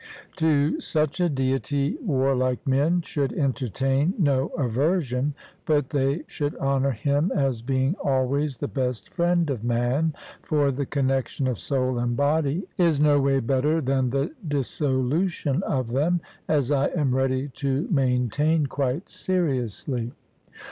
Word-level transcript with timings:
To 0.37 0.79
such 0.81 1.19
a 1.19 1.29
deity 1.29 1.95
warlike 2.03 2.65
men 2.65 3.03
should 3.03 3.31
entertain 3.33 4.15
no 4.17 4.47
aversion, 4.57 5.35
but 5.67 5.91
they 5.91 6.23
should 6.25 6.55
honour 6.55 6.89
him 6.89 7.31
as 7.35 7.61
being 7.61 7.93
always 8.03 8.57
the 8.57 8.67
best 8.67 9.13
friend 9.13 9.47
of 9.51 9.63
man. 9.63 10.15
For 10.41 10.71
the 10.71 10.87
connexion 10.87 11.45
of 11.47 11.59
soul 11.59 11.99
and 11.99 12.17
body 12.17 12.63
is 12.79 12.99
no 12.99 13.19
way 13.21 13.41
better 13.41 13.79
than 13.79 14.09
the 14.09 14.31
dissolution 14.47 15.61
of 15.67 15.91
them, 15.91 16.19
as 16.47 16.71
I 16.71 16.87
am 16.87 17.13
ready 17.13 17.49
to 17.57 17.87
maintain 17.91 18.65
quite 18.65 19.07
seriously. 19.07 20.13